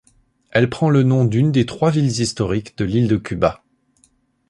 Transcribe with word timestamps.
Elle 0.49 0.67
prend 0.67 0.89
le 0.89 1.03
nom 1.03 1.25
d’une 1.25 1.51
des 1.51 1.67
trois 1.67 1.91
villes 1.91 2.21
historiques 2.21 2.75
de 2.79 2.85
l’île 2.85 3.07
de 3.07 3.17
Cuba. 3.17 3.63